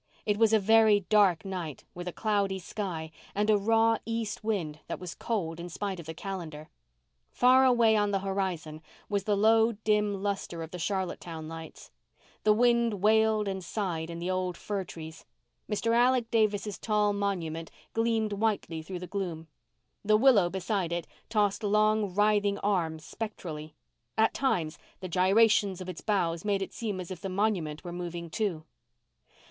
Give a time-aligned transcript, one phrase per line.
[0.25, 4.79] It was a very dark night, with a cloudy sky, and a raw east wind
[4.87, 6.69] that was cold in spite of the calendar.
[7.29, 11.91] Far away on the horizon was the low dim lustre of the Charlottetown lights.
[12.43, 15.23] The wind wailed and sighed in the old fir trees.
[15.69, 15.91] Mr.
[15.93, 19.49] Alec Davis' tall monument gleamed whitely through the gloom.
[20.03, 23.75] The willow beside it tossed long, writhing arms spectrally.
[24.17, 27.93] At times, the gyrations of its boughs made it seem as if the monument were
[27.93, 28.65] moving, too.